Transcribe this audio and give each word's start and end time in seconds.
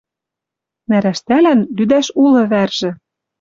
Нӓрӓштӓлӓн 0.89 1.59
лӱдӓш 1.75 2.07
улы 2.23 2.43
вӓржӹ: 2.51 2.91